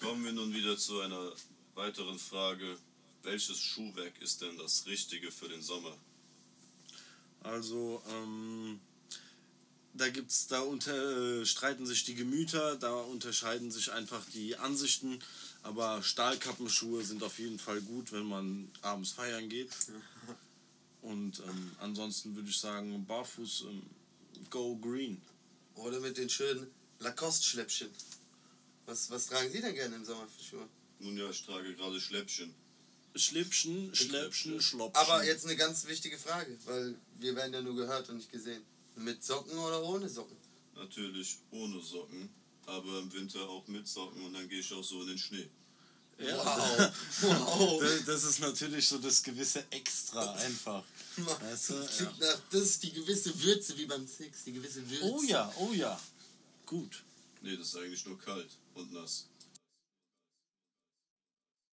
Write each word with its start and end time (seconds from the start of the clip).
Kommen 0.00 0.24
wir 0.24 0.32
nun 0.32 0.54
wieder 0.54 0.78
zu 0.78 0.98
einer 1.00 1.30
weiteren 1.74 2.18
Frage. 2.18 2.78
Welches 3.22 3.58
Schuhwerk 3.58 4.14
ist 4.22 4.40
denn 4.40 4.56
das 4.56 4.86
Richtige 4.86 5.30
für 5.30 5.46
den 5.46 5.60
Sommer? 5.60 5.94
Also, 7.42 8.02
ähm, 8.08 8.80
da 9.92 10.08
gibt's, 10.08 10.46
da 10.46 10.60
unter, 10.60 11.42
äh, 11.42 11.44
streiten 11.44 11.84
sich 11.84 12.04
die 12.04 12.14
Gemüter, 12.14 12.76
da 12.76 12.94
unterscheiden 12.94 13.70
sich 13.70 13.92
einfach 13.92 14.24
die 14.32 14.56
Ansichten. 14.56 15.18
Aber 15.62 16.02
Stahlkappenschuhe 16.02 17.04
sind 17.04 17.22
auf 17.22 17.38
jeden 17.38 17.58
Fall 17.58 17.82
gut, 17.82 18.10
wenn 18.12 18.24
man 18.24 18.70
abends 18.80 19.12
feiern 19.12 19.50
geht. 19.50 19.70
Und 21.02 21.40
ähm, 21.40 21.72
ansonsten 21.78 22.34
würde 22.36 22.48
ich 22.48 22.58
sagen, 22.58 23.04
barfuß 23.04 23.66
ähm, 23.68 23.82
go 24.48 24.76
green. 24.76 25.20
Oder 25.74 26.00
mit 26.00 26.16
den 26.16 26.30
schönen 26.30 26.68
Lacoste-Schläppchen. 27.00 27.90
Was, 28.90 29.08
was 29.08 29.26
tragen 29.26 29.48
Sie 29.52 29.60
denn 29.60 29.72
gerne 29.72 29.94
im 29.94 30.04
Sommer 30.04 30.26
für 30.26 30.42
Schuhe? 30.42 30.68
Nun 30.98 31.16
ja, 31.16 31.30
ich 31.30 31.46
trage 31.46 31.76
gerade 31.76 32.00
Schläppchen. 32.00 32.52
Schlippchen, 33.14 33.94
Schläppchen, 33.94 34.60
Schlopschen. 34.60 35.00
Aber 35.00 35.24
jetzt 35.24 35.44
eine 35.44 35.54
ganz 35.54 35.86
wichtige 35.86 36.18
Frage, 36.18 36.58
weil 36.64 36.96
wir 37.18 37.36
werden 37.36 37.54
ja 37.54 37.62
nur 37.62 37.76
gehört 37.76 38.08
und 38.08 38.16
nicht 38.16 38.32
gesehen. 38.32 38.64
Mit 38.96 39.22
Socken 39.22 39.56
oder 39.58 39.80
ohne 39.84 40.08
Socken? 40.08 40.36
Natürlich 40.74 41.38
ohne 41.52 41.80
Socken, 41.80 42.30
aber 42.66 42.98
im 42.98 43.12
Winter 43.12 43.48
auch 43.48 43.64
mit 43.68 43.86
Socken 43.86 44.22
und 44.24 44.34
dann 44.34 44.48
gehe 44.48 44.58
ich 44.58 44.72
auch 44.72 44.82
so 44.82 45.02
in 45.02 45.08
den 45.08 45.18
Schnee. 45.18 45.48
Ja, 46.18 46.36
Wow. 46.36 46.92
wow. 47.20 47.80
das, 47.80 48.04
das 48.06 48.24
ist 48.24 48.40
natürlich 48.40 48.88
so 48.88 48.98
das 48.98 49.22
gewisse 49.22 49.64
Extra 49.70 50.32
einfach. 50.32 50.82
Weißt 51.16 51.70
du? 51.70 51.74
Ja. 51.74 51.86
Klingt 51.86 52.20
nach, 52.20 52.40
das 52.50 52.62
ist 52.62 52.82
die 52.82 52.92
gewisse 52.92 53.40
Würze 53.40 53.78
wie 53.78 53.86
beim 53.86 54.04
Six, 54.04 54.44
die 54.44 54.52
gewisse 54.52 54.90
Würze. 54.90 55.04
Oh 55.04 55.22
ja, 55.22 55.52
oh 55.58 55.72
ja. 55.72 56.00
Gut. 56.66 57.04
Nee, 57.42 57.56
das 57.56 57.68
ist 57.68 57.76
eigentlich 57.76 58.04
nur 58.06 58.18
kalt 58.18 58.58
und 58.74 58.92
nass. 58.92 59.28